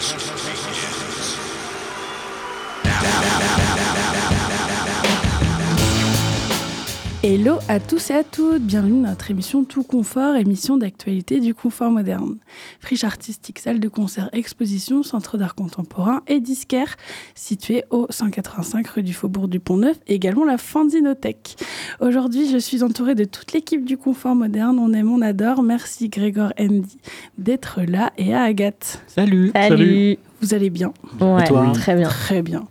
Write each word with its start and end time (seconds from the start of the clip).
just 0.00 0.10
begins. 0.10 1.36
Now, 2.84 3.02
now, 3.02 4.30
now, 4.30 4.41
Hello 7.24 7.58
à 7.68 7.78
tous 7.78 8.10
et 8.10 8.14
à 8.14 8.24
toutes, 8.24 8.62
bienvenue 8.62 9.00
dans 9.00 9.10
notre 9.10 9.30
émission 9.30 9.62
Tout 9.62 9.84
Confort, 9.84 10.34
émission 10.34 10.76
d'actualité 10.76 11.38
du 11.38 11.54
confort 11.54 11.92
moderne. 11.92 12.38
Friche 12.80 13.04
artistique, 13.04 13.60
salle 13.60 13.78
de 13.78 13.86
concert, 13.86 14.28
exposition, 14.32 15.04
centre 15.04 15.38
d'art 15.38 15.54
contemporain 15.54 16.22
et 16.26 16.40
disquaire, 16.40 16.96
situé 17.36 17.84
au 17.90 18.08
185 18.10 18.88
rue 18.88 19.02
du 19.04 19.14
Faubourg 19.14 19.46
du 19.46 19.60
Pont-Neuf, 19.60 20.00
également 20.08 20.44
la 20.44 20.58
Fanzinothèque. 20.58 21.54
Aujourd'hui, 22.00 22.50
je 22.50 22.58
suis 22.58 22.82
entourée 22.82 23.14
de 23.14 23.24
toute 23.24 23.52
l'équipe 23.52 23.84
du 23.84 23.96
confort 23.96 24.34
moderne, 24.34 24.80
on 24.80 24.92
aime, 24.92 25.12
on 25.12 25.22
adore. 25.22 25.62
Merci 25.62 26.08
Grégor 26.08 26.52
Andy 26.58 26.98
d'être 27.38 27.82
là 27.82 28.12
et 28.18 28.34
à 28.34 28.42
Agathe. 28.42 29.00
Salut. 29.06 29.52
Salut. 29.54 30.18
Vous 30.42 30.54
allez 30.54 30.70
bien 30.70 30.92
Ouais, 31.20 31.44
toi 31.44 31.70
très 31.72 31.94
bien. 31.94 32.08
Très 32.08 32.42
bien. 32.42 32.66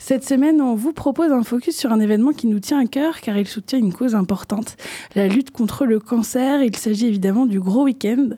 Cette 0.00 0.26
semaine, 0.26 0.60
on 0.60 0.74
vous 0.74 0.92
propose 0.92 1.30
un 1.30 1.44
focus 1.44 1.76
sur 1.76 1.92
un 1.92 2.00
événement 2.00 2.32
qui 2.32 2.48
nous 2.48 2.58
tient 2.58 2.80
à 2.80 2.86
cœur 2.86 3.20
car 3.20 3.38
il 3.38 3.46
soutient 3.46 3.78
une 3.78 3.92
cause 3.92 4.16
importante, 4.16 4.76
la 5.14 5.28
lutte 5.28 5.52
contre 5.52 5.86
le 5.86 6.00
cancer. 6.00 6.62
Il 6.62 6.74
s'agit 6.76 7.06
évidemment 7.06 7.46
du 7.46 7.60
Gros 7.60 7.84
Week-end, 7.84 8.30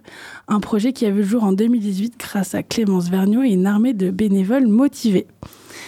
un 0.48 0.60
projet 0.60 0.93
qui 0.93 1.07
a 1.07 1.10
vu 1.10 1.23
le 1.23 1.27
jour 1.27 1.45
en 1.45 1.52
2018 1.52 2.16
grâce 2.19 2.55
à 2.55 2.62
Clémence 2.62 3.09
Vergniaud 3.09 3.43
et 3.43 3.52
une 3.52 3.66
armée 3.66 3.95
de 3.95 4.10
bénévoles 4.10 4.66
motivés. 4.66 5.27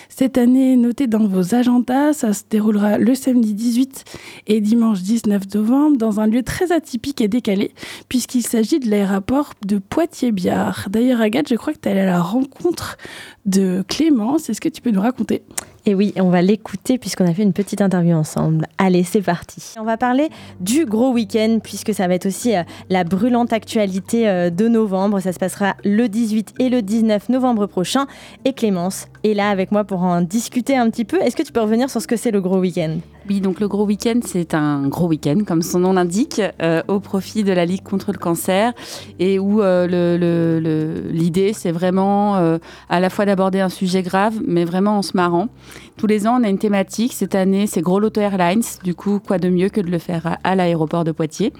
Cette 0.09 0.39
année, 0.39 0.77
notez 0.77 1.07
dans 1.07 1.27
vos 1.27 1.55
agendas, 1.55 2.15
ça 2.15 2.33
se 2.33 2.43
déroulera 2.49 2.99
le 2.99 3.15
samedi 3.15 3.55
18 3.55 4.05
et 4.47 4.61
dimanche 4.61 5.03
19 5.03 5.55
novembre 5.55 5.97
dans 5.97 6.21
un 6.21 6.27
lieu 6.27 6.43
très 6.43 6.73
atypique 6.73 7.21
et 7.21 7.29
décalé, 7.29 7.73
puisqu'il 8.09 8.43
s'agit 8.47 8.81
de 8.81 8.89
l'aéroport 8.91 9.53
de 9.67 9.79
Poitiers-Biard. 9.79 10.89
D'ailleurs, 10.91 11.21
Agathe, 11.21 11.49
je 11.49 11.55
crois 11.55 11.73
que 11.73 11.79
tu 11.79 11.89
es 11.89 11.93
allée 11.93 12.01
à 12.01 12.07
la 12.07 12.23
rencontre 12.23 12.97
de 13.45 13.85
Clémence. 13.89 14.49
Est-ce 14.49 14.61
que 14.61 14.69
tu 14.69 14.81
peux 14.81 14.91
nous 14.91 15.01
raconter? 15.01 15.43
Et 15.89 15.95
oui, 15.95 16.13
on 16.17 16.31
va 16.31 16.43
l'écouter 16.43 16.99
puisqu'on 16.99 17.27
a 17.27 17.33
fait 17.33 17.45
une 17.45 17.53
petite 17.53 17.81
interview 17.81 18.17
ensemble. 18.17 18.67
Allez, 18.77 19.05
c'est 19.05 19.23
parti. 19.23 19.75
On 19.79 19.85
va 19.85 19.97
parler 19.97 20.31
du 20.59 20.85
gros 20.85 21.13
week-end 21.13 21.61
puisque 21.63 21.95
ça 21.95 22.09
va 22.09 22.15
être 22.15 22.27
aussi 22.27 22.57
euh, 22.57 22.65
la 22.91 23.05
brûlante 23.05 23.53
actualité 23.53 24.29
euh, 24.29 24.51
de 24.51 24.67
novembre. 24.67 25.21
Ça 25.21 25.33
se 25.33 25.39
passera 25.39 25.77
le 25.85 26.09
18 26.09 26.55
et 26.59 26.71
le 26.71 26.83
19 26.83 27.29
novembre 27.29 27.67
prochain. 27.67 28.07
Et 28.45 28.53
Clémence 28.53 29.07
est 29.27 29.35
là 29.35 29.51
avec 29.51 29.73
moi 29.73 29.85
pour 29.85 30.03
en 30.03 30.21
discuter 30.21 30.77
un 30.77 30.91
petit 30.91 31.05
peu. 31.05 31.21
Est-ce 31.21 31.37
que 31.37 31.43
tu 31.43 31.53
peux 31.53 31.61
revenir 31.61 31.91
sur 31.91 32.01
ce 32.01 32.07
que 32.07 32.17
c'est 32.17 32.31
le 32.31 32.41
gros 32.41 32.59
week-end? 32.59 32.99
Oui, 33.29 33.41
donc 33.41 33.59
le 33.59 33.67
gros 33.67 33.85
week-end, 33.85 34.21
c'est 34.25 34.55
un 34.55 34.87
gros 34.87 35.09
week-end, 35.09 35.41
comme 35.45 35.63
son 35.63 35.81
nom 35.81 35.93
l'indique, 35.93 36.41
euh, 36.63 36.83
au 36.87 37.01
profit 37.01 37.43
de 37.43 37.53
la 37.53 37.65
Ligue 37.65 37.83
contre 37.83 38.13
le 38.13 38.19
cancer, 38.19 38.73
et 39.19 39.41
où 39.41 39.63
euh, 39.63 41.11
l'idée, 41.11 41.53
c'est 41.53 41.73
vraiment 41.73 42.37
euh, 42.37 42.59
à 42.89 43.01
la 43.01 43.11
fois 43.11 43.25
d'aborder 43.25 43.59
un 43.59 43.69
sujet 43.69 44.03
grave, 44.03 44.35
mais 44.47 44.65
vraiment 44.65 44.99
en 44.99 45.03
se 45.03 45.17
marrant. 45.17 45.49
Tous 45.97 46.07
les 46.07 46.27
ans, 46.29 46.39
on 46.41 46.45
a 46.45 46.49
une 46.49 46.59
thématique. 46.59 47.15
Cette 47.15 47.35
année, 47.35 47.67
c'est 47.67 47.81
Gros 47.81 47.99
Loto 47.99 48.21
Airlines. 48.21 48.63
Du 48.85 48.95
coup, 48.95 49.19
quoi 49.19 49.39
de 49.39 49.49
mieux 49.49 49.71
que 49.71 49.81
de 49.81 49.91
le 49.91 49.99
faire 49.99 50.39
à, 50.45 50.55
l'aéroport 50.55 51.05
de 51.05 51.11
Poitiers? 51.11 51.53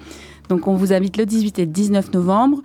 Donc, 0.47 0.67
on 0.67 0.75
vous 0.75 0.93
invite 0.93 1.17
le 1.17 1.25
18 1.25 1.59
et 1.59 1.65
le 1.65 1.71
19 1.71 2.13
novembre. 2.13 2.61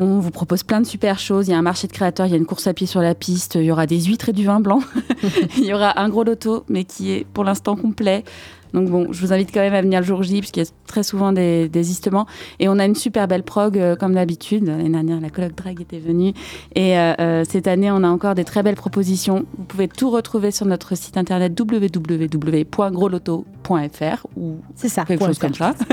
On 0.00 0.18
vous 0.18 0.30
propose 0.30 0.62
plein 0.62 0.80
de 0.80 0.86
super 0.86 1.18
choses. 1.18 1.48
Il 1.48 1.50
y 1.50 1.54
a 1.54 1.58
un 1.58 1.62
marché 1.62 1.86
de 1.86 1.92
créateurs, 1.92 2.26
il 2.26 2.30
y 2.30 2.34
a 2.34 2.38
une 2.38 2.46
course 2.46 2.66
à 2.66 2.72
pied 2.72 2.86
sur 2.86 3.02
la 3.02 3.14
piste, 3.14 3.56
il 3.56 3.64
y 3.64 3.70
aura 3.70 3.86
des 3.86 4.00
huîtres 4.00 4.30
et 4.30 4.32
du 4.32 4.46
vin 4.46 4.58
blanc. 4.58 4.80
il 5.58 5.64
y 5.64 5.74
aura 5.74 6.00
un 6.00 6.08
gros 6.08 6.24
loto, 6.24 6.64
mais 6.68 6.84
qui 6.84 7.12
est 7.12 7.26
pour 7.26 7.44
l'instant 7.44 7.76
complet. 7.76 8.24
Donc 8.72 8.88
bon, 8.88 9.12
je 9.12 9.20
vous 9.20 9.32
invite 9.32 9.52
quand 9.52 9.60
même 9.60 9.74
à 9.74 9.82
venir 9.82 10.00
le 10.00 10.06
jour 10.06 10.22
J, 10.22 10.38
puisqu'il 10.38 10.62
y 10.62 10.66
a 10.66 10.70
très 10.86 11.02
souvent 11.02 11.32
des 11.32 11.68
désistements. 11.68 12.26
Et 12.58 12.68
on 12.68 12.78
a 12.78 12.84
une 12.84 12.94
super 12.94 13.26
belle 13.28 13.42
prog, 13.42 13.78
euh, 13.78 13.96
comme 13.96 14.14
d'habitude. 14.14 14.66
L'année 14.66 14.88
dernière, 14.88 15.20
la 15.20 15.30
colloque 15.30 15.54
drag 15.54 15.80
était 15.80 15.98
venue. 15.98 16.32
Et 16.74 16.98
euh, 16.98 17.14
euh, 17.20 17.44
cette 17.48 17.66
année, 17.66 17.90
on 17.90 18.04
a 18.04 18.08
encore 18.08 18.34
des 18.34 18.44
très 18.44 18.62
belles 18.62 18.76
propositions. 18.76 19.46
Vous 19.58 19.64
pouvez 19.64 19.88
tout 19.88 20.10
retrouver 20.10 20.50
sur 20.50 20.66
notre 20.66 20.94
site 20.96 21.16
internet 21.16 21.58
www.grosloto.fr 21.58 24.26
ou 24.36 24.56
C'est 24.74 24.88
ça. 24.88 25.04
quelque 25.04 25.26
chose 25.26 25.38
comme 25.38 25.54
ça. 25.54 25.74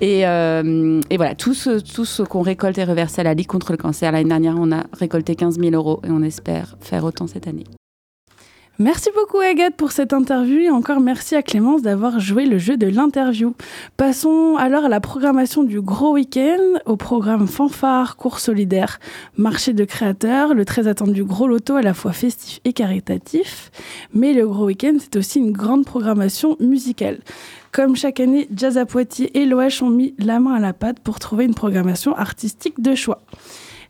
et, 0.00 0.26
euh, 0.26 1.00
et 1.10 1.16
voilà, 1.16 1.34
tout 1.34 1.54
ce, 1.54 1.80
tout 1.80 2.04
ce 2.04 2.22
qu'on 2.22 2.42
récolte 2.42 2.78
est 2.78 2.84
reversé 2.84 3.20
à 3.20 3.24
la 3.24 3.34
Ligue 3.34 3.46
contre 3.46 3.72
le 3.72 3.78
cancer. 3.78 4.12
L'année 4.12 4.28
dernière, 4.28 4.54
on 4.58 4.70
a 4.72 4.84
récolté 4.92 5.34
15 5.34 5.58
000 5.58 5.74
euros 5.74 6.00
et 6.04 6.10
on 6.10 6.22
espère 6.22 6.76
faire 6.80 7.04
autant 7.04 7.26
cette 7.26 7.46
année. 7.48 7.64
Merci 8.80 9.10
beaucoup 9.12 9.38
Agathe 9.38 9.74
pour 9.74 9.90
cette 9.90 10.12
interview 10.12 10.60
et 10.60 10.70
encore 10.70 11.00
merci 11.00 11.34
à 11.34 11.42
Clémence 11.42 11.82
d'avoir 11.82 12.20
joué 12.20 12.46
le 12.46 12.58
jeu 12.58 12.76
de 12.76 12.86
l'interview. 12.86 13.56
Passons 13.96 14.54
alors 14.56 14.84
à 14.84 14.88
la 14.88 15.00
programmation 15.00 15.64
du 15.64 15.80
gros 15.80 16.12
week-end, 16.12 16.78
au 16.86 16.96
programme 16.96 17.48
fanfare, 17.48 18.16
cours 18.16 18.38
solidaire, 18.38 19.00
marché 19.36 19.72
de 19.72 19.84
créateurs, 19.84 20.54
le 20.54 20.64
très 20.64 20.86
attendu 20.86 21.24
gros 21.24 21.48
loto 21.48 21.74
à 21.74 21.82
la 21.82 21.92
fois 21.92 22.12
festif 22.12 22.60
et 22.64 22.72
caritatif. 22.72 23.72
Mais 24.14 24.32
le 24.32 24.46
gros 24.46 24.66
week-end, 24.66 24.94
c'est 25.00 25.16
aussi 25.16 25.40
une 25.40 25.50
grande 25.50 25.84
programmation 25.84 26.56
musicale. 26.60 27.18
Comme 27.72 27.96
chaque 27.96 28.20
année, 28.20 28.48
Jazz 28.54 28.78
à 28.78 28.86
Poitiers 28.86 29.36
et 29.36 29.44
l'OH 29.44 29.82
ont 29.82 29.90
mis 29.90 30.14
la 30.20 30.38
main 30.38 30.54
à 30.54 30.60
la 30.60 30.72
pâte 30.72 31.00
pour 31.00 31.18
trouver 31.18 31.46
une 31.46 31.54
programmation 31.54 32.14
artistique 32.14 32.80
de 32.80 32.94
choix. 32.94 33.22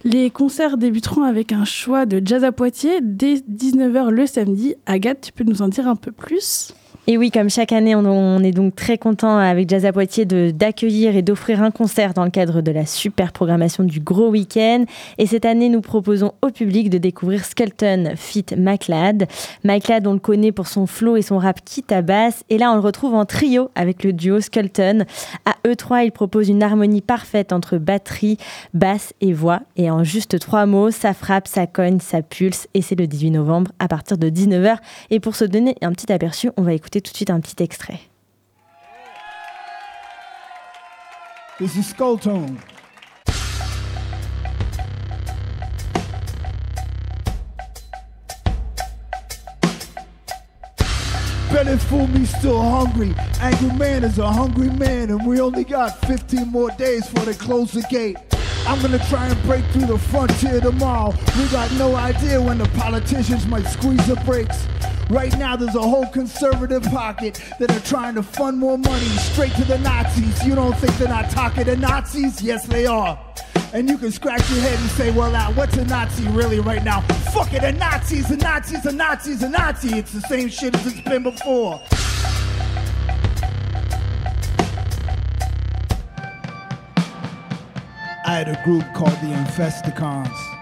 Les 0.04 0.31
concerts 0.31 0.78
débuteront 0.78 1.25
avec 1.25 1.53
un 1.53 1.64
choix 1.64 2.06
de 2.06 2.22
jazz 2.25 2.44
à 2.44 2.53
Poitiers 2.53 3.00
dès 3.03 3.34
19h 3.34 4.10
le 4.10 4.26
samedi. 4.26 4.76
Agathe, 4.86 5.20
tu 5.22 5.32
peux 5.32 5.42
nous 5.42 5.60
en 5.60 5.69
dire 5.69 5.88
un 5.88 5.97
peu 5.97 6.12
plus? 6.12 6.72
Et 7.10 7.16
oui, 7.16 7.30
comme 7.30 7.48
chaque 7.48 7.72
année, 7.72 7.94
on, 7.94 8.38
est 8.41 8.50
donc 8.50 8.76
très 8.76 8.98
content 8.98 9.38
avec 9.38 9.70
Jazz 9.70 9.86
à 9.86 9.94
Poitiers 9.94 10.26
d'accueillir 10.26 11.16
et 11.16 11.22
d'offrir 11.22 11.62
un 11.62 11.70
concert 11.70 12.12
dans 12.12 12.24
le 12.24 12.28
cadre 12.28 12.60
de 12.60 12.70
la 12.70 12.84
super 12.84 13.32
programmation 13.32 13.82
du 13.82 13.98
gros 13.98 14.28
week-end. 14.28 14.84
Et 15.16 15.24
cette 15.24 15.46
année, 15.46 15.70
nous 15.70 15.80
proposons 15.80 16.34
au 16.42 16.50
public 16.50 16.91
de 16.91 16.98
découvrir 16.98 17.46
Skelton 17.46 18.12
fit 18.14 18.44
McLeod. 18.54 19.24
McLeod, 19.64 20.06
on 20.06 20.12
le 20.12 20.19
connaît 20.19 20.52
pour 20.52 20.66
son 20.69 20.86
flow 20.86 21.16
et 21.16 21.22
son 21.22 21.38
rap 21.38 21.64
qui 21.64 21.82
tabasse. 21.82 22.44
Et 22.50 22.58
là, 22.58 22.70
on 22.72 22.74
le 22.74 22.82
retrouve 22.82 23.14
en 23.14 23.25
trio 23.25 23.70
avec 23.75 24.04
le 24.04 24.12
duo 24.12 24.42
Skelton. 24.42 25.06
À 25.46 25.54
eux 25.66 25.76
trois, 25.76 26.04
il 26.04 26.12
propose 26.12 26.50
une 26.50 26.62
harmonie 26.62 27.00
parfaite 27.00 27.54
entre 27.54 27.78
batterie, 27.78 28.36
basse 28.75 29.14
et 29.22 29.32
voix. 29.32 29.60
Et 29.76 29.90
en 29.90 30.04
juste 30.04 30.38
trois 30.40 30.66
mots, 30.66 30.90
ça 30.90 31.14
frappe, 31.14 31.48
ça 31.48 31.66
cogne, 31.66 32.00
ça 32.00 32.20
pulse. 32.20 32.69
Et 32.75 32.82
c'est 32.82 32.96
le 32.96 33.06
18 33.06 33.30
novembre 33.30 33.72
à 33.78 33.88
partir 33.88 34.19
de 34.19 34.28
19h. 34.28 34.76
Et 35.08 35.20
pour 35.20 35.36
se 35.36 35.46
donner 35.46 35.75
un 35.80 35.92
petit 35.92 36.12
aperçu, 36.12 36.50
on 36.58 36.62
va 36.62 36.75
écouter 36.75 36.97
tout 37.00 37.12
de 37.12 37.16
suite 37.16 37.31
un 37.31 37.41
petit 37.41 37.62
extrait. 37.62 38.00
This 41.59 41.76
is 41.76 41.88
Skull 41.88 42.19
Tone. 42.19 42.59
Belly 51.53 51.76
full, 51.78 52.06
me 52.08 52.25
still 52.26 52.62
hungry. 52.62 53.14
Angry 53.41 53.76
man 53.76 54.04
is 54.04 54.19
a 54.19 54.31
hungry 54.31 54.70
man, 54.70 55.10
and 55.10 55.26
we 55.26 55.41
only 55.41 55.64
got 55.64 55.98
15 56.06 56.47
more 56.47 56.70
days 56.72 57.08
before 57.08 57.25
they 57.25 57.34
close 57.34 57.72
the 57.72 57.82
gate. 57.91 58.16
I'm 58.66 58.81
gonna 58.82 59.04
try 59.08 59.26
and 59.26 59.42
break 59.42 59.64
through 59.72 59.87
the 59.87 59.98
frontier 59.98 60.60
tomorrow. 60.60 61.14
We 61.37 61.48
got 61.48 61.72
no 61.72 61.97
idea 61.97 62.41
when 62.41 62.58
the 62.58 62.69
politicians 62.78 63.47
might 63.47 63.66
squeeze 63.66 64.06
the 64.06 64.16
brakes. 64.26 64.66
Right 65.10 65.36
now, 65.38 65.56
there's 65.56 65.74
a 65.74 65.80
whole 65.80 66.06
conservative 66.06 66.82
pocket 66.82 67.42
that 67.58 67.70
are 67.70 67.80
trying 67.80 68.14
to 68.16 68.22
fund 68.22 68.58
more 68.58 68.76
money 68.76 69.06
straight 69.16 69.52
to 69.54 69.64
the 69.64 69.78
Nazis. 69.78 70.44
You 70.44 70.54
don't 70.54 70.76
think 70.76 70.94
they're 70.98 71.08
not 71.08 71.30
talking 71.30 71.64
to 71.64 71.76
Nazis? 71.76 72.42
Yes, 72.42 72.66
they 72.66 72.84
are. 72.84 73.19
And 73.72 73.88
you 73.88 73.96
can 73.96 74.12
scratch 74.12 74.50
your 74.50 74.60
head 74.60 74.78
and 74.78 74.91
say, 74.91 75.10
well, 75.10 75.32
what's 75.54 75.78
a 75.78 75.84
Nazi 75.86 76.28
really 76.28 76.60
right 76.60 76.84
now? 76.84 77.00
Fuck 77.32 77.54
it, 77.54 77.64
a 77.64 77.72
Nazi's 77.72 78.30
a 78.30 78.36
Nazi's 78.36 78.84
a 78.84 78.92
Nazi's 78.92 79.42
a 79.42 79.48
Nazi. 79.48 79.98
It's 79.98 80.12
the 80.12 80.20
same 80.22 80.48
shit 80.48 80.74
as 80.74 80.86
it's 80.86 81.00
been 81.00 81.22
before. 81.22 81.80
I 88.26 88.34
had 88.34 88.49
a 88.49 88.62
group 88.62 88.84
called 88.93 89.12
the 89.22 89.34
Infesticons. 89.34 90.57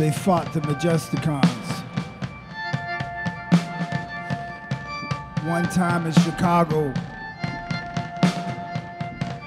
They 0.00 0.10
fought 0.10 0.50
the 0.54 0.60
Majesticons. 0.62 1.44
One 5.46 5.64
time 5.64 6.06
in 6.06 6.12
Chicago, 6.12 6.90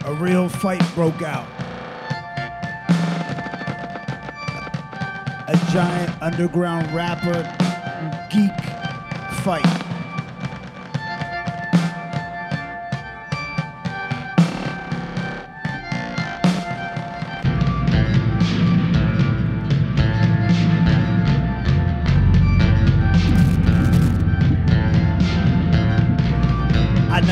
a 0.06 0.14
real 0.14 0.48
fight 0.50 0.84
broke 0.94 1.24
out. 1.24 1.48
A 5.48 5.60
giant 5.72 6.22
underground 6.22 6.94
rapper 6.94 7.42
geek 8.30 8.52
fight. 9.44 9.83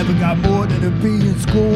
Never 0.03 0.19
got 0.19 0.37
more 0.39 0.65
than 0.65 0.83
a 0.83 0.89
B 0.99 1.09
in 1.09 1.37
school. 1.37 1.75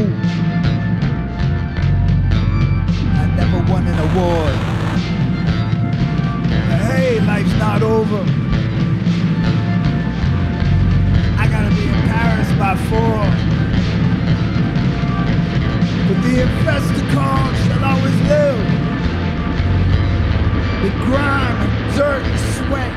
I 3.21 3.25
never 3.37 3.59
won 3.71 3.85
an 3.85 3.99
award. 4.07 4.55
But 6.67 6.79
hey, 6.89 7.19
life's 7.19 7.53
not 7.59 7.83
over. 7.83 8.23
I 11.37 11.47
gotta 11.53 11.69
be 11.75 11.83
in 11.83 12.01
Paris 12.09 12.49
by 12.57 12.75
four. 12.89 13.21
But 16.07 16.17
the 16.25 16.33
Investicon 16.47 17.49
shall 17.63 17.83
always 17.91 18.19
live. 18.33 18.61
The 20.81 20.89
grime 21.05 21.57
and 21.67 21.95
dirt 21.95 22.23
and 22.23 22.39
sweat. 22.55 22.93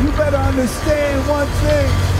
You 0.00 0.08
better 0.16 0.38
understand 0.38 1.28
one 1.28 1.46
thing. 1.46 2.17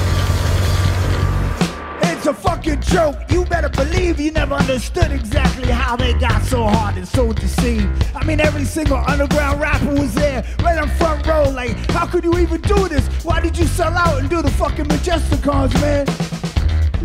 It's 2.29 2.39
a 2.39 2.43
fucking 2.43 2.83
joke. 2.83 3.17
You 3.31 3.47
better 3.47 3.71
believe 3.71 4.21
you 4.21 4.31
never 4.31 4.55
understood 4.55 5.13
exactly 5.13 5.69
how 5.71 5.97
they 5.97 6.13
got 6.13 6.43
so 6.43 6.65
hard 6.65 6.97
and 6.97 7.09
so 7.09 7.33
deceived. 7.33 7.89
I 8.15 8.23
mean, 8.23 8.39
every 8.39 8.67
single 8.67 8.99
underground 8.99 9.63
rapper 9.63 9.95
was 9.95 10.13
there, 10.13 10.45
right 10.63 10.77
on 10.77 10.91
front 10.91 11.27
row. 11.27 11.49
Like, 11.49 11.75
how 11.93 12.05
could 12.05 12.25
you 12.25 12.39
even 12.39 12.61
do 12.61 12.87
this? 12.87 13.07
Why 13.25 13.41
did 13.41 13.57
you 13.57 13.65
sell 13.65 13.95
out 13.95 14.21
and 14.21 14.29
do 14.29 14.43
the 14.43 14.51
fucking 14.51 14.85
Majesticons, 14.85 15.73
man? 15.81 16.05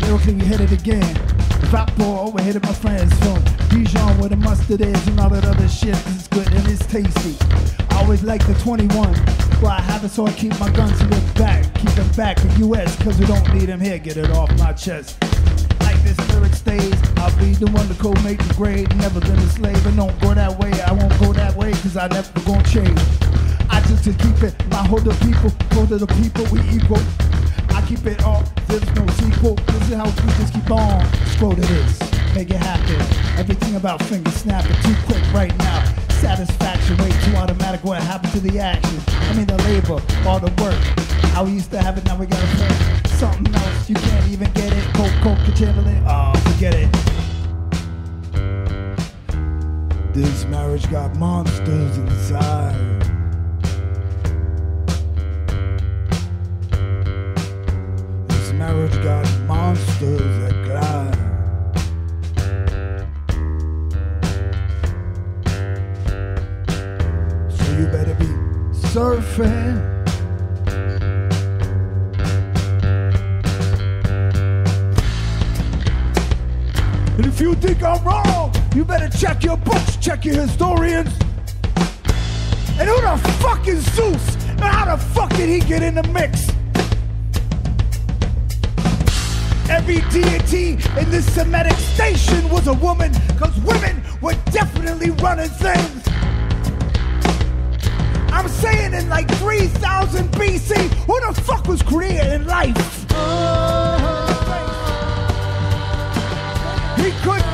Lyrically, 0.00 0.34
we 0.34 0.44
hit 0.44 0.60
it 0.60 0.72
again. 0.72 1.14
Fat 1.70 1.90
boy, 1.96 2.30
hit 2.42 2.56
it, 2.56 2.62
my 2.62 2.74
friends 2.74 3.14
from 3.20 3.42
Dijon 3.70 4.18
where 4.18 4.28
the 4.28 4.36
mustard 4.36 4.82
is 4.82 5.06
and 5.06 5.18
all 5.20 5.30
that 5.30 5.46
other 5.46 5.68
shit. 5.68 5.94
This 5.94 6.16
is 6.16 6.28
good 6.28 6.52
and 6.52 6.68
it's 6.68 6.84
tasty. 6.84 7.83
I 7.94 8.02
always 8.02 8.24
like 8.24 8.44
the 8.44 8.54
21. 8.54 8.90
Well, 9.62 9.70
I 9.70 9.80
have 9.80 10.04
it 10.04 10.08
so 10.10 10.26
I 10.26 10.32
keep 10.32 10.58
my 10.58 10.68
guns 10.72 11.00
in 11.00 11.08
the 11.08 11.32
back. 11.38 11.62
Keep 11.74 11.90
them 11.90 12.10
back 12.16 12.42
in 12.44 12.50
US, 12.68 13.00
cause 13.00 13.16
we 13.20 13.24
don't 13.24 13.54
need 13.54 13.66
them 13.66 13.80
here. 13.80 13.98
Get 13.98 14.16
it 14.16 14.30
off 14.30 14.50
my 14.58 14.72
chest. 14.72 15.16
Like 15.80 15.96
this 16.02 16.18
lyric 16.30 16.54
stays, 16.54 16.92
I'll 17.18 17.34
be 17.38 17.54
the 17.54 17.70
one 17.70 17.86
to 17.86 17.94
co 17.94 18.12
make 18.22 18.42
the 18.42 18.52
grade. 18.54 18.94
Never 18.96 19.20
been 19.20 19.38
a 19.38 19.48
slave, 19.48 19.86
and 19.86 19.96
don't 19.96 20.20
go 20.20 20.34
that 20.34 20.58
way. 20.58 20.72
I 20.82 20.90
won't 20.90 21.18
go 21.20 21.32
that 21.34 21.54
way, 21.54 21.70
cause 21.70 21.96
I 21.96 22.08
never 22.08 22.40
gonna 22.40 22.64
change. 22.64 22.98
I 23.70 23.80
just 23.86 24.02
to 24.04 24.12
keep 24.12 24.42
it, 24.42 24.54
my 24.70 24.84
hold 24.84 25.04
the 25.04 25.14
people, 25.24 25.54
hold 25.70 25.92
of 25.92 26.00
the 26.00 26.10
people, 26.18 26.44
we 26.50 26.60
equal. 26.74 27.00
I 27.76 27.80
keep 27.86 28.04
it 28.06 28.24
all, 28.24 28.42
there's 28.66 28.90
no 28.96 29.06
sequel. 29.22 29.54
This 29.54 29.88
is 29.88 29.94
how 29.94 30.10
we 30.10 30.32
just 30.42 30.52
keep 30.52 30.68
on. 30.68 31.06
Scroll 31.30 31.54
to 31.54 31.60
this, 31.60 32.00
make 32.34 32.50
it 32.50 32.58
happen. 32.58 33.00
Everything 33.38 33.76
about 33.76 34.02
finger 34.02 34.32
snapping, 34.32 34.76
too 34.82 34.96
quick 35.06 35.22
right 35.32 35.56
now. 35.58 36.03
Satisfaction, 36.20 36.96
way 36.98 37.10
too 37.24 37.36
automatic. 37.36 37.84
What 37.84 38.02
happened 38.02 38.32
to 38.32 38.40
the 38.40 38.58
action? 38.58 39.00
I 39.08 39.34
mean 39.34 39.46
the 39.46 39.58
labor, 39.64 40.00
all 40.26 40.40
the 40.40 40.52
work. 40.62 40.74
How 41.32 41.44
we 41.44 41.52
used 41.52 41.70
to 41.72 41.82
have 41.82 41.98
it, 41.98 42.04
now 42.04 42.16
we 42.16 42.26
gotta 42.26 42.46
pay 42.56 43.08
something 43.08 43.54
else. 43.54 43.88
You 43.88 43.96
can't 43.96 44.28
even 44.28 44.50
get 44.52 44.72
it. 44.72 44.84
Coke, 44.94 45.12
coke, 45.22 45.38
it. 45.48 46.02
Oh, 46.06 46.32
forget 46.52 46.74
it. 46.74 46.90
This 50.14 50.44
marriage 50.44 50.88
got 50.90 51.16
monsters 51.16 51.98
inside. 51.98 52.74
This 58.28 58.52
marriage 58.52 59.02
got 59.02 59.26
monsters 59.40 60.53
surfing. 68.94 69.76
And 77.16 77.26
if 77.26 77.40
you 77.40 77.56
think 77.56 77.82
I'm 77.82 78.04
wrong, 78.04 78.54
you 78.72 78.84
better 78.84 79.08
check 79.18 79.42
your 79.42 79.56
books, 79.56 79.96
check 79.96 80.24
your 80.24 80.40
historians. 80.40 81.12
And 82.78 82.88
who 82.88 83.00
the 83.00 83.18
fuck 83.42 83.66
is 83.66 83.84
Zeus? 83.96 84.36
And 84.46 84.60
how 84.60 84.94
the 84.94 85.02
fuck 85.02 85.30
did 85.30 85.48
he 85.48 85.58
get 85.58 85.82
in 85.82 85.96
the 85.96 86.04
mix? 86.04 86.48
Every 89.68 90.02
deity 90.12 90.78
in 91.00 91.10
this 91.10 91.26
Semitic 91.34 91.76
station 91.78 92.48
was 92.48 92.68
a 92.68 92.74
woman, 92.74 93.12
cause 93.38 93.58
women 93.62 94.04
were 94.22 94.36
definitely 94.52 95.10
running 95.10 95.48
things. 95.48 95.93
Saying 98.64 98.94
in 98.94 99.10
like 99.10 99.28
3000 99.36 100.26
BC, 100.32 100.88
who 101.04 101.20
the 101.20 101.38
fuck 101.42 101.66
was 101.66 101.82
creating 101.82 102.46
life? 102.46 102.74
He 106.96 107.10
couldn't 107.20 107.53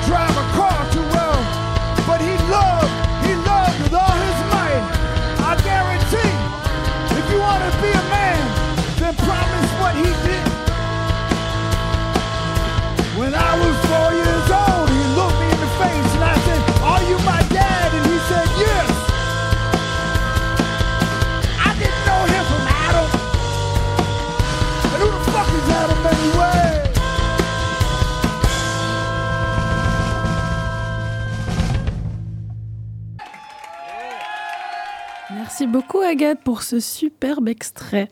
beaucoup 35.71 36.01
Agathe 36.01 36.41
pour 36.43 36.63
ce 36.63 36.81
superbe 36.81 37.49
extrait. 37.49 38.09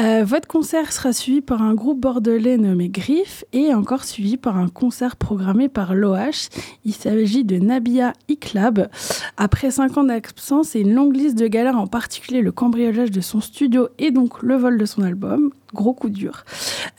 Euh, 0.00 0.24
votre 0.24 0.48
concert 0.48 0.92
sera 0.92 1.12
suivi 1.12 1.42
par 1.42 1.62
un 1.62 1.74
groupe 1.74 2.00
bordelais 2.00 2.56
nommé 2.56 2.88
Griff 2.88 3.44
et 3.52 3.74
encore 3.74 4.04
suivi 4.04 4.36
par 4.36 4.56
un 4.56 4.68
concert 4.68 5.16
programmé 5.16 5.68
par 5.68 5.94
l'OH. 5.94 6.48
Il 6.84 6.94
s'agit 6.94 7.44
de 7.44 7.58
Nabia 7.58 8.14
Iklab. 8.28 8.88
Après 9.36 9.70
cinq 9.70 9.98
ans 9.98 10.04
d'absence 10.04 10.74
et 10.74 10.80
une 10.80 10.94
longue 10.94 11.14
liste 11.14 11.38
de 11.38 11.46
galères, 11.46 11.78
en 11.78 11.86
particulier 11.86 12.40
le 12.40 12.52
cambriolage 12.52 13.10
de 13.10 13.20
son 13.20 13.40
studio 13.40 13.88
et 13.98 14.10
donc 14.10 14.42
le 14.42 14.56
vol 14.56 14.78
de 14.78 14.86
son 14.86 15.02
album, 15.02 15.50
gros 15.74 15.92
coup 15.92 16.10
dur. 16.10 16.44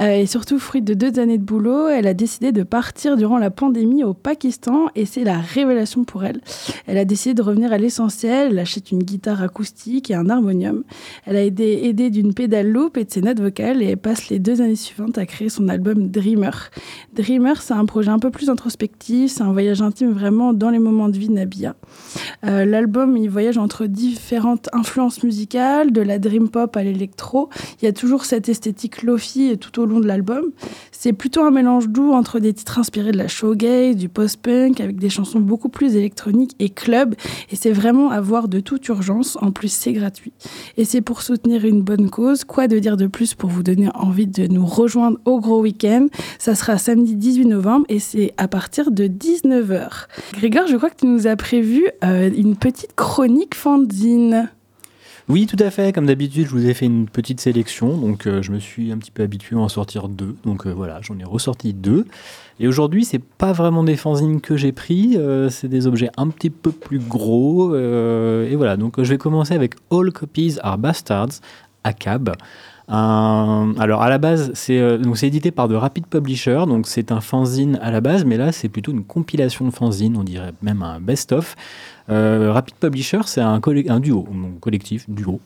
Euh, 0.01 0.21
et 0.21 0.25
surtout, 0.25 0.59
fruit 0.59 0.81
de 0.81 0.93
deux 0.93 1.19
années 1.19 1.37
de 1.37 1.44
boulot, 1.44 1.87
elle 1.87 2.07
a 2.07 2.13
décidé 2.13 2.51
de 2.51 2.63
partir 2.63 3.18
durant 3.18 3.37
la 3.37 3.51
pandémie 3.51 4.03
au 4.03 4.13
Pakistan 4.13 4.87
et 4.95 5.06
c'est 5.06 5.23
la 5.23 5.37
révélation 5.37 6.03
pour 6.03 6.23
elle. 6.23 6.42
Elle 6.87 6.97
a 6.97 7.06
décidé 7.06 7.33
de 7.33 7.42
revenir 7.42 7.71
à 7.71 7.77
l'essentiel. 7.77 8.49
Elle 8.51 8.59
achète 8.59 8.92
une 8.92 9.03
guitare 9.03 9.42
acoustique 9.42 10.09
et 10.11 10.15
un 10.15 10.30
harmonium. 10.30 10.83
Elle 11.25 11.35
a 11.35 11.42
été 11.42 11.87
aidée 11.87 12.09
d'une 12.09 12.33
pédale 12.33 12.69
loop 12.69 12.97
et 12.97 13.06
de 13.06 13.11
ses 13.11 13.21
notes 13.21 13.39
vocales 13.39 13.81
et 13.81 13.92
elle 13.92 13.97
passe 13.97 14.30
les 14.30 14.39
deux 14.39 14.61
années 14.61 14.75
suivantes 14.75 15.18
à 15.18 15.25
créer 15.25 15.49
son 15.49 15.69
album 15.69 16.09
Dreamer. 16.09 16.69
Dreamer, 17.15 17.61
c'est 17.61 17.73
un 17.73 17.85
projet 17.85 18.09
un 18.09 18.19
peu 18.19 18.31
plus 18.31 18.49
introspectif, 18.49 19.31
c'est 19.31 19.44
un 19.44 19.51
voyage 19.51 19.81
intime 19.81 20.11
vraiment 20.11 20.53
dans 20.53 20.69
les 20.69 20.80
moments 20.80 21.09
de 21.09 21.18
vie 21.18 21.27
de 21.27 21.33
Nabia. 21.33 21.75
Euh, 22.45 22.65
L'album, 22.65 23.18
il 23.18 23.30
voyage 23.30 23.57
entre 23.57 23.85
différentes 23.85 24.69
influences 24.73 25.23
musicales, 25.23 25.92
de 25.92 26.01
la 26.01 26.19
dream 26.19 26.49
pop 26.49 26.75
à 26.75 26.83
l'électro. 26.83 27.49
Il 27.81 27.85
y 27.85 27.87
a 27.87 27.94
toujours 27.94 28.25
cette 28.25 28.49
esthétique 28.49 28.62
lofi 29.03 29.57
tout 29.57 29.79
au 29.79 29.85
long 29.85 29.99
de 29.99 30.07
l'album. 30.07 30.45
C'est 30.91 31.13
plutôt 31.13 31.43
un 31.43 31.51
mélange 31.51 31.89
doux 31.89 32.13
entre 32.13 32.39
des 32.39 32.53
titres 32.53 32.79
inspirés 32.79 33.11
de 33.11 33.17
la 33.17 33.27
showgaze, 33.27 33.95
du 33.95 34.09
post-punk, 34.09 34.79
avec 34.79 34.97
des 34.97 35.09
chansons 35.09 35.39
beaucoup 35.39 35.69
plus 35.69 35.95
électroniques 35.95 36.55
et 36.59 36.69
club. 36.69 37.15
Et 37.51 37.55
c'est 37.55 37.71
vraiment 37.71 38.09
à 38.09 38.21
voir 38.21 38.47
de 38.47 38.59
toute 38.59 38.87
urgence. 38.87 39.37
En 39.41 39.51
plus, 39.51 39.71
c'est 39.71 39.93
gratuit. 39.93 40.31
Et 40.77 40.85
c'est 40.85 41.01
pour 41.01 41.21
soutenir 41.21 41.65
une 41.65 41.81
bonne 41.81 42.09
cause. 42.09 42.43
Quoi 42.45 42.67
de 42.67 42.79
dire 42.79 42.97
de 42.97 43.07
plus 43.07 43.33
pour 43.33 43.49
vous 43.49 43.63
donner 43.63 43.89
envie 43.95 44.27
de 44.27 44.47
nous 44.47 44.65
rejoindre 44.65 45.19
au 45.25 45.39
gros 45.39 45.61
week-end? 45.61 46.07
Ça 46.39 46.55
sera 46.55 46.77
samedi 46.77 47.15
18 47.15 47.45
novembre 47.45 47.85
et 47.89 47.99
c'est 47.99 48.33
à 48.37 48.47
partir 48.47 48.91
de 48.91 49.05
19h. 49.05 50.07
Grégor, 50.33 50.67
je 50.67 50.77
crois 50.77 50.89
que 50.89 50.97
tu 51.01 51.07
nous 51.07 51.27
as 51.27 51.35
prévu 51.35 51.87
euh, 52.03 52.29
une 52.35 52.55
petite 52.55 52.95
chronique 52.95 53.55
fanzine. 53.55 54.49
Oui, 55.30 55.47
tout 55.47 55.56
à 55.59 55.69
fait. 55.71 55.94
Comme 55.94 56.06
d'habitude, 56.06 56.45
je 56.47 56.51
vous 56.51 56.65
ai 56.68 56.73
fait 56.73 56.85
une 56.85 57.07
petite 57.07 57.39
sélection. 57.39 57.97
Donc, 57.97 58.27
euh, 58.27 58.42
je 58.42 58.51
me 58.51 58.59
suis 58.59 58.92
un 58.92 58.97
petit 58.97 59.11
peu 59.11 59.23
habitué 59.23 59.56
à 59.56 59.59
en 59.59 59.69
sortir 59.69 60.09
deux. 60.09 60.35
Donc, 60.44 60.68
euh, 60.68 60.71
voilà, 60.73 60.99
j'en 61.01 61.18
ai 61.18 61.23
ressorti 61.23 61.73
deux. 61.73 62.06
Et 62.59 62.68
aujourd'hui, 62.68 63.06
c'est 63.06 63.23
pas 63.23 63.53
vraiment 63.53 63.83
des 63.83 63.95
fanzines 63.95 64.42
que 64.42 64.57
j'ai 64.57 64.73
pris. 64.73 65.15
euh, 65.18 65.49
c'est 65.49 65.69
des 65.69 65.87
objets 65.87 66.09
un 66.18 66.27
petit 66.27 66.49
peu 66.49 66.71
plus 66.71 66.99
gros. 66.99 67.73
et 67.75 68.56
voilà. 68.56 68.75
Donc, 68.75 69.01
je 69.01 69.09
vais 69.09 69.18
commencer 69.18 69.53
avec 69.53 69.75
All 69.92 70.11
Copies 70.11 70.57
Are 70.61 70.77
Bastards, 70.77 71.39
ACAB. 71.85 72.31
Un- 72.89 73.73
alors 73.80 74.01
à 74.01 74.09
la 74.09 74.18
base, 74.18 74.51
c'est 74.56 74.77
euh, 74.77 75.01
édité 75.23 75.51
par 75.51 75.69
The 75.69 75.73
Rapid 75.73 76.06
Publisher, 76.06 76.65
donc 76.68 76.85
c'est 76.85 77.13
un 77.13 77.21
fanzine 77.21 77.80
à 77.81 77.92
la 77.92 78.01
base, 78.01 78.25
mais 78.25 78.35
là 78.35 78.51
c'est 78.51 78.68
plutôt 78.68 78.92
une 78.92 79.06
compilation 79.06 79.65
de 79.65 79.71
fanzines, 79.73 80.18
on 80.18 80.23
dirait 80.25 80.51
même 80.61 80.83
un 80.83 80.99
best-of. 80.99 81.56
Euh, 82.10 82.52
Rapid 82.52 82.76
Publisher, 82.76 83.22
c'est 83.26 83.42
un, 83.42 83.62
un 83.88 84.00
duo, 84.00 84.28
donc 84.31 84.60
collectif, 84.60 85.10
duo. 85.10 85.40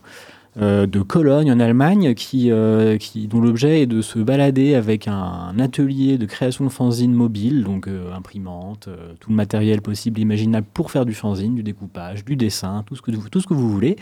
Euh, 0.60 0.88
de 0.88 1.02
Cologne 1.02 1.52
en 1.52 1.60
Allemagne, 1.60 2.16
qui, 2.16 2.52
euh, 2.52 2.98
qui, 2.98 3.28
dont 3.28 3.40
l'objet 3.40 3.82
est 3.82 3.86
de 3.86 4.02
se 4.02 4.18
balader 4.18 4.74
avec 4.74 5.08
un, 5.08 5.54
atelier 5.60 6.18
de 6.18 6.26
création 6.26 6.66
de 6.66 6.70
fanzine 6.70 7.14
mobile, 7.14 7.64
donc 7.64 7.88
euh, 7.88 8.12
imprimante, 8.14 8.90
tout 9.20 9.30
le 9.30 9.36
matériel 9.36 9.82
possible, 9.82 10.20
imaginable 10.20 10.66
pour 10.74 10.90
faire 10.90 11.06
du 11.06 11.14
fanzine, 11.14 11.54
du 11.54 11.62
découpage, 11.62 12.26
du 12.26 12.36
dessin, 12.36 12.84
tout 12.88 12.96
ce 12.96 13.04
que, 13.04 13.12
tout 13.12 13.40
ce 13.40 13.46
que 13.46 13.54
vous 13.54 13.70
voulez. 13.70 13.98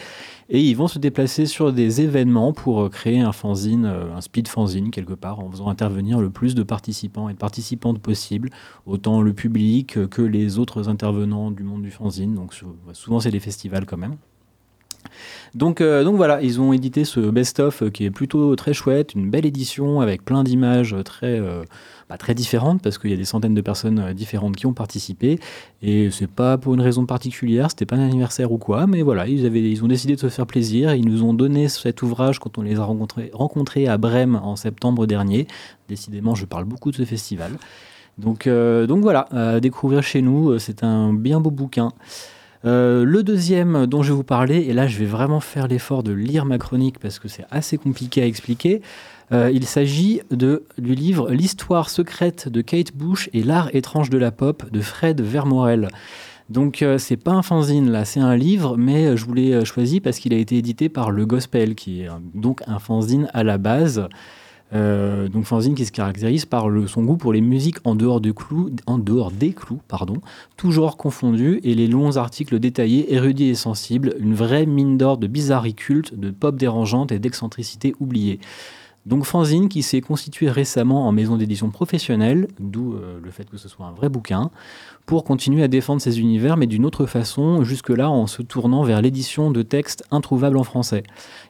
Et 0.50 0.62
ils 0.62 0.76
vont 0.76 0.88
se 0.88 0.98
déplacer 0.98 1.46
sur 1.46 1.74
des 1.74 2.02
événements 2.02 2.54
pour 2.54 2.90
créer 2.90 3.20
un 3.20 3.34
fanzine, 3.34 3.86
un 3.86 4.22
speed 4.22 4.48
fanzine 4.48 4.92
quelque 4.92 5.14
part, 5.14 5.40
en 5.40 5.52
faisant 5.52 5.68
intervenir 5.68 6.22
le 6.22 6.30
plus 6.30 6.56
de 6.56 6.64
participants 6.64 7.28
et 7.28 7.34
de 7.34 7.38
participantes 7.38 8.00
possible, 8.00 8.50
autant 8.86 9.22
le 9.22 9.34
public 9.34 10.08
que 10.10 10.22
les 10.22 10.58
autres 10.58 10.88
intervenants 10.88 11.52
du 11.52 11.64
monde 11.64 11.82
du 11.82 11.92
fanzine. 11.92 12.34
Donc 12.34 12.54
souvent 12.94 13.20
c'est 13.20 13.32
des 13.32 13.40
festivals 13.42 13.86
quand 13.86 13.98
même. 13.98 14.16
Donc, 15.56 15.80
euh, 15.80 16.04
donc 16.04 16.18
voilà, 16.18 16.42
ils 16.42 16.60
ont 16.60 16.74
édité 16.74 17.06
ce 17.06 17.20
best-of 17.20 17.82
euh, 17.82 17.90
qui 17.90 18.04
est 18.04 18.12
plutôt 18.12 18.56
très 18.58 18.74
chouette, 18.74 19.14
une 19.14 19.30
belle 19.30 19.46
édition 19.46 20.02
avec 20.02 20.24
plein 20.26 20.44
d'images 20.44 20.96
très, 21.06 21.40
euh, 21.40 21.64
bah, 22.10 22.18
très 22.18 22.34
différentes 22.34 22.82
parce 22.82 22.98
qu'il 22.98 23.10
y 23.10 23.14
a 23.14 23.18
des 23.18 23.26
centaines 23.26 23.54
de 23.54 23.62
personnes 23.62 24.14
différentes 24.14 24.58
qui 24.58 24.66
ont 24.66 24.74
participé 24.74 25.40
et 25.82 26.12
c'est 26.12 26.30
pas 26.30 26.58
pour 26.58 26.74
une 26.74 26.82
raison 26.82 27.06
particulière, 27.06 27.72
c'était 27.72 27.86
pas 27.86 27.96
un 27.96 28.06
anniversaire 28.06 28.52
ou 28.52 28.58
quoi, 28.58 28.86
mais 28.86 29.02
voilà, 29.02 29.28
ils, 29.28 29.46
avaient, 29.46 29.62
ils 29.62 29.82
ont 29.82 29.88
décidé 29.88 30.16
de 30.16 30.20
se 30.20 30.28
faire 30.28 30.46
plaisir 30.46 30.94
ils 30.94 31.08
nous 31.08 31.24
ont 31.24 31.34
donné 31.34 31.70
cet 31.70 32.02
ouvrage 32.02 32.40
quand 32.40 32.58
on 32.58 32.62
les 32.62 32.78
a 32.78 32.84
rencontrés, 32.84 33.32
rencontrés 33.34 33.88
à 33.88 33.98
Brême 33.98 34.36
en 34.44 34.58
septembre 34.58 35.06
dernier. 35.06 35.48
Décidément, 35.88 36.36
je 36.36 36.46
parle 36.46 36.66
beaucoup 36.66 36.92
de 36.92 36.98
ce 36.98 37.06
festival. 37.06 37.52
Donc, 38.18 38.48
donc 38.48 39.02
voilà, 39.02 39.28
à 39.32 39.60
découvrir 39.60 40.02
chez 40.02 40.22
nous, 40.22 40.58
c'est 40.58 40.84
un 40.84 41.14
bien 41.14 41.40
beau 41.40 41.52
bouquin. 41.52 41.92
Euh, 42.66 43.06
le 43.06 43.22
deuxième 43.22 43.86
dont 43.86 44.02
je 44.02 44.10
vais 44.10 44.16
vous 44.16 44.24
parler, 44.24 44.58
et 44.58 44.74
là 44.74 44.88
je 44.88 44.98
vais 44.98 45.06
vraiment 45.06 45.40
faire 45.40 45.68
l'effort 45.68 46.02
de 46.02 46.12
lire 46.12 46.46
ma 46.46 46.58
chronique 46.58 46.98
parce 47.00 47.20
que 47.20 47.28
c'est 47.28 47.46
assez 47.52 47.78
compliqué 47.78 48.24
à 48.24 48.26
expliquer, 48.26 48.82
euh, 49.32 49.52
il 49.54 49.66
s'agit 49.66 50.22
du 50.32 50.96
livre 50.96 51.30
L'histoire 51.32 51.90
secrète 51.90 52.50
de 52.50 52.62
Kate 52.62 52.96
Bush 52.96 53.30
et 53.34 53.44
l'art 53.44 53.70
étrange 53.76 54.10
de 54.10 54.18
la 54.18 54.32
pop 54.32 54.64
de 54.72 54.82
Fred 54.82 55.22
Vermorel. 55.22 55.90
Donc 56.50 56.82
euh, 56.82 56.98
c'est 56.98 57.18
pas 57.18 57.32
un 57.32 57.44
fanzine 57.44 57.92
là, 57.92 58.04
c'est 58.04 58.20
un 58.20 58.36
livre, 58.36 58.78
mais 58.78 59.16
je 59.16 59.32
l'ai 59.32 59.64
choisi 59.66 60.00
parce 60.00 60.18
qu'il 60.18 60.34
a 60.34 60.38
été 60.38 60.58
édité 60.58 60.90
par 60.90 61.12
Le 61.12 61.26
Gospel, 61.26 61.76
qui 61.76 62.02
est 62.02 62.10
donc 62.34 62.62
un 62.66 62.80
fanzine 62.80 63.30
à 63.34 63.44
la 63.44 63.60
base. 63.60 64.08
Euh, 64.76 65.30
donc 65.30 65.46
fanzine 65.46 65.74
qui 65.74 65.86
se 65.86 65.92
caractérise 65.92 66.46
par 66.46 66.68
son 66.88 67.04
goût 67.04 67.18
pour 67.18 67.32
les 67.32 67.42
musiques 67.42 67.78
en 67.86 67.96
dehors, 67.96 68.20
de 68.20 68.32
clous, 68.32 68.72
en 68.86 68.98
dehors 68.98 69.32
des 69.32 69.54
clous, 69.54 69.80
pardon, 69.88 70.18
toujours 70.58 70.98
confondus, 70.98 71.62
et 71.64 71.74
les 71.76 71.88
longs 71.88 72.18
articles 72.18 72.60
détaillés, 72.60 73.14
érudits 73.14 73.50
et 73.50 73.56
sensibles, 73.56 74.16
une 74.20 74.34
vraie 74.34 74.66
mine 74.66 74.98
d'or 74.98 75.18
de 75.18 75.28
bizarreries 75.28 75.76
cultes, 75.76 76.20
de 76.20 76.30
pop 76.32 76.56
dérangeante 76.56 77.12
et 77.12 77.20
d'excentricité 77.20 77.96
oubliée. 78.00 78.40
Donc 79.06 79.26
fanzine 79.26 79.70
qui 79.70 79.84
s'est 79.84 80.02
constitué 80.02 80.50
récemment 80.50 81.08
en 81.08 81.12
maison 81.12 81.38
d'édition 81.38 81.70
professionnelle, 81.70 82.48
d'où 82.60 82.96
euh, 82.96 83.20
le 83.24 83.32
fait 83.32 83.48
que 83.48 83.58
ce 83.58 83.70
soit 83.70 83.86
un 83.86 83.92
vrai 83.92 84.10
bouquin, 84.10 84.50
pour 85.06 85.24
continuer 85.24 85.64
à 85.64 85.68
défendre 85.68 86.02
ces 86.02 86.20
univers, 86.20 86.58
mais 86.58 86.68
d'une 86.68 86.86
autre 86.86 87.06
façon, 87.06 87.64
jusque-là 87.64 88.10
en 88.10 88.26
se 88.28 88.42
tournant 88.42 88.84
vers 88.84 89.02
l'édition 89.02 89.52
de 89.52 89.62
textes 89.62 90.04
introuvables 90.10 90.58
en 90.58 90.64
français. 90.64 91.04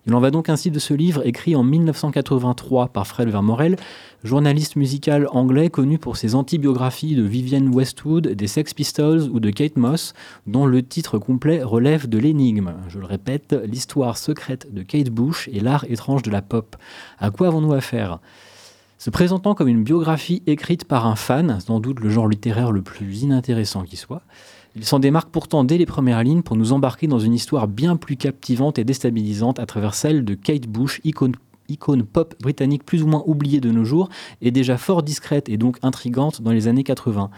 Il 0.05 0.13
en 0.13 0.19
va 0.19 0.31
donc 0.31 0.49
ainsi 0.49 0.71
de 0.71 0.79
ce 0.79 0.93
livre 0.93 1.25
écrit 1.25 1.55
en 1.55 1.63
1983 1.63 2.89
par 2.89 3.07
Fred 3.07 3.29
Vermorel, 3.29 3.77
journaliste 4.23 4.75
musical 4.75 5.27
anglais 5.31 5.69
connu 5.69 5.97
pour 5.97 6.17
ses 6.17 6.35
antibiographies 6.35 7.15
de 7.15 7.23
Vivienne 7.23 7.73
Westwood, 7.73 8.27
des 8.27 8.47
Sex 8.47 8.73
Pistols 8.73 9.29
ou 9.31 9.39
de 9.39 9.49
Kate 9.51 9.77
Moss, 9.77 10.13
dont 10.47 10.65
le 10.65 10.83
titre 10.83 11.17
complet 11.17 11.63
relève 11.63 12.09
de 12.09 12.17
l'énigme. 12.17 12.73
Je 12.89 12.99
le 12.99 13.05
répète, 13.05 13.55
l'histoire 13.65 14.17
secrète 14.17 14.73
de 14.73 14.81
Kate 14.81 15.09
Bush 15.09 15.49
et 15.53 15.61
l'art 15.61 15.85
étrange 15.89 16.23
de 16.23 16.31
la 16.31 16.41
pop. 16.41 16.75
À 17.19 17.31
quoi 17.31 17.47
avons-nous 17.47 17.73
affaire? 17.73 18.19
Se 18.97 19.09
présentant 19.09 19.55
comme 19.55 19.67
une 19.67 19.83
biographie 19.83 20.41
écrite 20.47 20.85
par 20.85 21.05
un 21.05 21.15
fan, 21.15 21.59
sans 21.59 21.79
doute 21.79 21.99
le 21.99 22.09
genre 22.09 22.27
littéraire 22.27 22.71
le 22.71 22.81
plus 22.81 23.23
inintéressant 23.23 23.83
qui 23.83 23.97
soit, 23.97 24.21
il 24.75 24.83
s'en 24.83 24.99
démarque 24.99 25.29
pourtant 25.29 25.63
dès 25.63 25.77
les 25.77 25.85
premières 25.85 26.23
lignes 26.23 26.41
pour 26.41 26.57
nous 26.57 26.73
embarquer 26.73 27.07
dans 27.07 27.19
une 27.19 27.33
histoire 27.33 27.67
bien 27.67 27.95
plus 27.95 28.17
captivante 28.17 28.77
et 28.77 28.83
déstabilisante 28.83 29.59
à 29.59 29.65
travers 29.65 29.93
celle 29.93 30.25
de 30.25 30.33
Kate 30.33 30.67
Bush, 30.67 30.99
icône, 31.05 31.35
pop 32.03 32.35
britannique 32.41 32.85
plus 32.85 33.01
ou 33.01 33.07
moins 33.07 33.23
oubliée 33.25 33.61
de 33.61 33.71
nos 33.71 33.85
jours 33.85 34.09
et 34.41 34.51
déjà 34.51 34.77
fort 34.77 35.01
discrète 35.01 35.47
et 35.47 35.57
donc 35.57 35.77
intrigante 35.81 36.41
dans 36.41 36.51
les 36.51 36.67
années 36.67 36.83
80. 36.83 37.29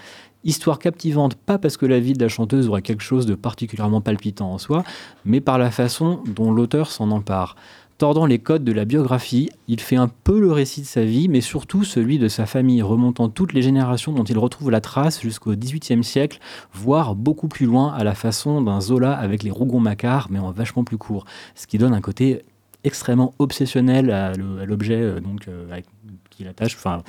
Histoire 0.43 0.79
captivante, 0.79 1.35
pas 1.35 1.59
parce 1.59 1.77
que 1.77 1.85
la 1.85 1.99
vie 1.99 2.13
de 2.13 2.23
la 2.23 2.29
chanteuse 2.29 2.69
aurait 2.69 2.81
quelque 2.81 3.03
chose 3.03 3.25
de 3.25 3.35
particulièrement 3.35 4.01
palpitant 4.01 4.51
en 4.51 4.57
soi, 4.57 4.83
mais 5.25 5.41
par 5.41 5.57
la 5.57 5.69
façon 5.69 6.23
dont 6.25 6.51
l'auteur 6.51 6.89
s'en 6.89 7.11
empare. 7.11 7.55
Tordant 7.97 8.27
les 8.27 8.37
codes 8.37 8.63
de 8.63 8.71
la 8.71 8.85
biographie, 8.85 9.49
il 9.67 9.79
fait 9.79 9.95
un 9.95 10.07
peu 10.07 10.39
le 10.39 10.51
récit 10.51 10.81
de 10.81 10.85
sa 10.85 11.03
vie, 11.03 11.27
mais 11.27 11.41
surtout 11.41 11.83
celui 11.83 12.19
de 12.19 12.27
sa 12.27 12.45
famille, 12.45 12.83
remontant 12.83 13.27
toutes 13.27 13.53
les 13.53 13.63
générations 13.63 14.11
dont 14.11 14.23
il 14.23 14.37
retrouve 14.37 14.69
la 14.69 14.81
trace 14.81 15.19
jusqu'au 15.19 15.55
XVIIIe 15.55 16.03
siècle, 16.03 16.37
voire 16.71 17.15
beaucoup 17.15 17.47
plus 17.47 17.65
loin 17.65 17.91
à 17.93 18.03
la 18.03 18.13
façon 18.13 18.61
d'un 18.61 18.81
Zola 18.81 19.13
avec 19.13 19.41
les 19.41 19.49
Rougon-Macquart, 19.49 20.27
mais 20.29 20.37
en 20.37 20.51
vachement 20.51 20.83
plus 20.83 20.99
court, 20.99 21.25
ce 21.55 21.65
qui 21.65 21.79
donne 21.79 21.95
un 21.95 22.01
côté 22.01 22.43
extrêmement 22.83 23.33
obsessionnel 23.39 24.11
à 24.11 24.33
l'objet 24.33 25.01
euh, 25.01 25.19
donc 25.19 25.47
euh, 25.47 25.81
qu'il 26.29 26.47
attache, 26.47 26.75
enfin 26.75 27.01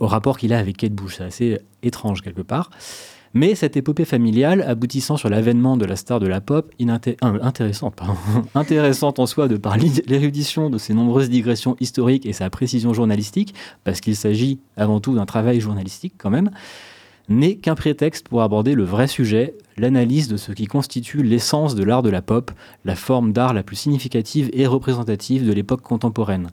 au 0.00 0.08
rapport 0.08 0.36
qu'il 0.36 0.52
a 0.52 0.58
avec 0.58 0.78
Kate 0.78 0.92
Bush. 0.92 1.18
C'est 1.18 1.24
assez 1.24 1.60
étrange 1.84 2.22
quelque 2.22 2.42
part. 2.42 2.70
Mais 3.34 3.54
cette 3.54 3.76
épopée 3.76 4.04
familiale, 4.04 4.62
aboutissant 4.62 5.16
sur 5.16 5.28
l'avènement 5.28 5.76
de 5.76 5.84
la 5.84 5.96
star 5.96 6.20
de 6.20 6.26
la 6.26 6.40
pop, 6.40 6.72
euh, 6.80 7.38
intéressante, 8.54 9.18
en 9.18 9.26
soi 9.26 9.48
de 9.48 9.56
par 9.56 9.76
l'érudition 9.76 10.70
de 10.70 10.78
ses 10.78 10.94
nombreuses 10.94 11.30
digressions 11.30 11.76
historiques 11.80 12.26
et 12.26 12.32
sa 12.32 12.50
précision 12.50 12.94
journalistique, 12.94 13.54
parce 13.84 14.00
qu'il 14.00 14.16
s'agit 14.16 14.60
avant 14.76 15.00
tout 15.00 15.14
d'un 15.14 15.26
travail 15.26 15.60
journalistique 15.60 16.14
quand 16.18 16.30
même, 16.30 16.50
n'est 17.28 17.56
qu'un 17.56 17.74
prétexte 17.74 18.28
pour 18.28 18.42
aborder 18.42 18.74
le 18.74 18.84
vrai 18.84 19.06
sujet, 19.06 19.54
l'analyse 19.76 20.28
de 20.28 20.36
ce 20.36 20.52
qui 20.52 20.66
constitue 20.66 21.22
l'essence 21.22 21.74
de 21.74 21.84
l'art 21.84 22.02
de 22.02 22.08
la 22.08 22.22
pop, 22.22 22.50
la 22.84 22.96
forme 22.96 23.32
d'art 23.32 23.52
la 23.52 23.62
plus 23.62 23.76
significative 23.76 24.48
et 24.52 24.66
représentative 24.66 25.46
de 25.46 25.52
l'époque 25.52 25.82
contemporaine. 25.82 26.48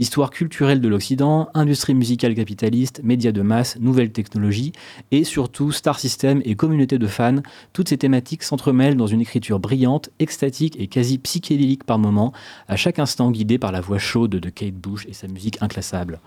Histoire 0.00 0.30
culturelle 0.30 0.80
de 0.80 0.86
l'Occident, 0.86 1.48
industrie 1.54 1.92
musicale 1.94 2.36
capitaliste, 2.36 3.00
médias 3.02 3.32
de 3.32 3.42
masse, 3.42 3.76
nouvelles 3.80 4.12
technologies 4.12 4.70
et 5.10 5.24
surtout 5.24 5.72
star 5.72 5.98
system 5.98 6.40
et 6.44 6.54
communauté 6.54 6.98
de 6.98 7.06
fans, 7.08 7.42
toutes 7.72 7.88
ces 7.88 7.98
thématiques 7.98 8.44
s'entremêlent 8.44 8.96
dans 8.96 9.08
une 9.08 9.20
écriture 9.20 9.58
brillante, 9.58 10.10
extatique 10.20 10.78
et 10.78 10.86
quasi 10.86 11.18
psychédélique 11.18 11.82
par 11.82 11.98
moments, 11.98 12.32
à 12.68 12.76
chaque 12.76 13.00
instant 13.00 13.32
guidée 13.32 13.58
par 13.58 13.72
la 13.72 13.80
voix 13.80 13.98
chaude 13.98 14.30
de 14.30 14.50
Kate 14.50 14.74
Bush 14.74 15.04
et 15.08 15.14
sa 15.14 15.26
musique 15.26 15.60
inclassable. 15.60 16.20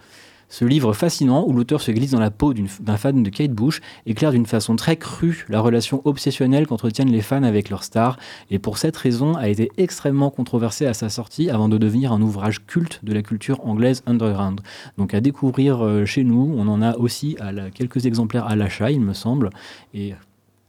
Ce 0.52 0.66
livre 0.66 0.92
fascinant, 0.92 1.46
où 1.48 1.54
l'auteur 1.54 1.80
se 1.80 1.92
glisse 1.92 2.12
dans 2.12 2.20
la 2.20 2.30
peau 2.30 2.54
d'un 2.54 2.98
fan 2.98 3.24
de 3.24 3.30
Kate 3.30 3.54
Bush, 3.54 3.80
éclaire 4.06 4.32
d'une 4.32 4.46
façon 4.46 4.76
très 4.76 4.98
crue 4.98 5.46
la 5.48 5.62
relation 5.62 6.02
obsessionnelle 6.04 6.68
qu'entretiennent 6.68 7.10
les 7.10 7.22
fans 7.22 7.44
avec 7.44 7.70
leurs 7.70 7.86
stars, 7.86 8.20
et 8.50 8.60
pour 8.60 8.78
cette 8.78 8.98
raison 8.98 9.36
a 9.36 9.48
été 9.48 9.72
extrêmement 9.78 10.30
controversé 10.30 10.86
à 10.86 10.94
sa 10.94 11.08
sortie 11.08 11.50
avant 11.50 11.70
de 11.70 11.78
devenir 11.78 12.12
un 12.12 12.22
ouvrage 12.22 12.66
culte 12.66 13.00
de 13.02 13.14
la 13.14 13.22
culture 13.22 13.66
anglaise 13.66 14.04
underground. 14.06 14.60
Donc 14.98 15.14
à 15.14 15.22
découvrir 15.22 15.86
euh, 15.86 16.04
chez 16.04 16.26
nous, 16.26 16.54
on 16.58 16.68
en 16.68 16.82
a 16.82 16.98
aussi 16.98 17.38
quelques 17.74 18.06
exemplaires 18.06 18.46
à 18.46 18.58
l'achat, 18.58 18.92
il 18.92 19.00
me 19.00 19.14
semble, 19.14 19.52
et 19.94 20.16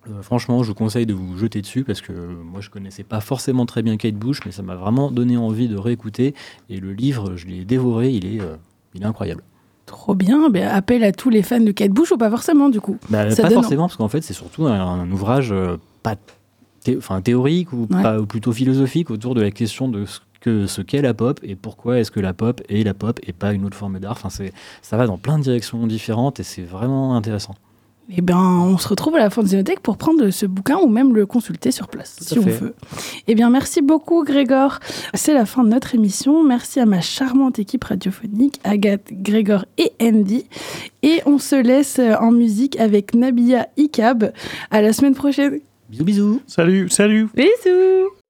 euh, 0.09 0.23
franchement, 0.23 0.62
je 0.62 0.69
vous 0.69 0.75
conseille 0.75 1.07
de 1.07 1.15
vous 1.15 1.37
jeter 1.37 1.61
dessus 1.61 1.83
parce 1.83 2.01
que 2.01 2.12
moi 2.12 2.61
je 2.61 2.71
connaissais 2.71 3.03
pas 3.03 3.21
forcément 3.21 3.67
très 3.67 3.83
bien 3.83 3.97
Kate 3.97 4.15
Bush, 4.15 4.39
mais 4.47 4.53
ça 4.53 4.62
m'a 4.62 4.77
vraiment 4.77 5.11
donné 5.11 5.37
envie 5.37 5.67
de 5.67 5.77
réécouter. 5.77 6.37
Et 6.71 6.79
le 6.79 6.93
livre, 6.93 7.35
je 7.35 7.49
l'ai 7.49 7.65
dévoré, 7.65 8.09
euh, 8.15 8.57
il 8.95 9.03
est 9.03 9.05
incroyable. 9.05 9.43
Trop 9.87 10.15
bien. 10.15 10.49
Ben, 10.51 10.69
appel 10.69 11.05
à 11.05 11.12
tous 11.12 11.31
les 11.31 11.43
fans 11.43 11.61
de 11.61 11.73
Kate 11.73 11.91
Bush 11.91 12.12
ou 12.12 12.17
pas 12.17 12.31
forcément 12.31 12.69
du 12.69 12.81
coup 12.81 12.99
bah, 13.11 13.25
Pas 13.35 13.51
forcément, 13.51 13.85
parce 13.85 13.97
qu'en 13.97 14.09
fait, 14.09 14.23
c'est 14.23 14.35
surtout 14.35 14.67
un, 14.67 15.11
ouvrage 15.11 15.53
euh, 15.53 15.77
pas 16.03 16.17
enfin, 16.97 17.21
théorique 17.21 17.73
ou, 17.73 17.89
plutôt 18.29 18.53
philosophique 18.53 19.11
autour 19.11 19.35
de 19.35 19.41
la 19.41 19.51
question 19.51 19.89
de 19.89 20.07
ce 20.07 20.21
que 20.41 20.67
ce 20.67 20.83
qu'est 20.83 21.03
la 21.03 21.15
pop 21.15 21.39
et 21.45 21.55
pourquoi 21.55 22.01
est-ce 22.01 22.11
que 22.11 22.19
la 22.19 22.35
pop 22.35 22.61
est 22.69 22.83
la 22.83 22.95
pop 22.95 23.21
et 23.23 23.33
pas 23.33 23.53
une 23.53 23.65
autre 23.65 23.77
forme 23.77 24.01
d'art. 24.01 24.19
Enfin, 24.23 24.29
ça 24.83 24.97
va 24.97 25.07
dans 25.07 25.17
plein 25.17 25.39
de 25.39 25.45
directions 25.45 25.87
différentes 25.87 26.41
et 26.41 26.43
c'est 26.43 26.62
vraiment 26.62 27.15
intéressant. 27.15 27.55
Eh 28.14 28.21
bien, 28.21 28.38
on 28.38 28.76
se 28.76 28.88
retrouve 28.88 29.16
à 29.16 29.19
la 29.19 29.31
fin 29.31 29.42
de 29.42 29.49
Zénothèque 29.49 29.81
pour 29.81 29.97
prendre 29.97 30.28
ce 30.31 30.45
bouquin 30.45 30.76
ou 30.76 30.88
même 30.88 31.14
le 31.14 31.25
consulter 31.25 31.71
sur 31.71 31.88
place, 31.88 32.16
si 32.21 32.38
on 32.38 32.42
veut. 32.42 32.75
Eh 33.26 33.35
bien, 33.35 33.49
merci 33.49 33.81
beaucoup, 33.81 34.23
Grégor. 34.23 34.81
C'est 35.14 35.33
la 35.33 35.47
fin 35.47 35.64
de 35.64 35.71
notre 35.71 35.95
émission. 35.95 36.45
Merci 36.45 36.81
à 36.81 36.87
ma 36.87 37.00
charmante 37.00 37.59
équipe 37.59 37.85
radiophonique, 37.85 38.61
Agathe, 38.64 39.09
Grégor 39.12 39.64
et 39.78 39.92
Andy. 40.00 40.45
Et 41.02 41.21
on 41.25 41.38
se 41.38 41.57
laisse 41.57 41.99
en 41.99 42.33
musique 42.33 42.78
avec 42.78 43.14
Nabia 43.14 43.69
Ikab. 43.78 44.33
À 44.71 44.83
la 44.83 44.92
semaine 44.92 45.14
prochaine. 45.14 45.61
Bisous, 45.88 46.04
bisous. 46.04 46.42
Salut, 46.47 46.88
salut. 46.90 47.28
Bisous. 47.35 48.22